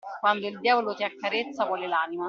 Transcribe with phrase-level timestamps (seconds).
[0.19, 2.19] Quando il diavolo ti accarezza, vuole l'anima.